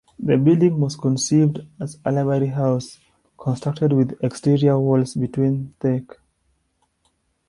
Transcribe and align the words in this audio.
The 0.17 0.35
building 0.35 0.79
was 0.79 0.95
conceived 0.95 1.59
as 1.79 1.99
a 2.03 2.11
"library 2.11 2.47
house" 2.47 2.97
constructed 3.37 3.93
with 3.93 4.17
exterior 4.23 4.79
walls 4.79 5.13
between 5.13 5.75
thick. 5.79 6.19